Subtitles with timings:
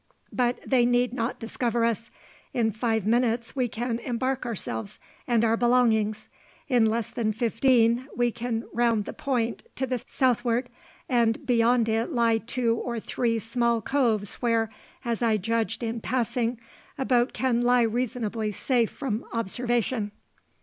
[0.33, 2.09] "But they need not discover us.
[2.55, 6.27] In five minutes we can embark ourselves and our belongings;
[6.67, 10.69] in less than fifteen we can round the point to the south'ard,
[11.07, 14.71] and beyond it lie two or three small coves where,
[15.05, 16.59] as I judged in passing,
[16.97, 20.13] a boat can lie reasonably safe from observation."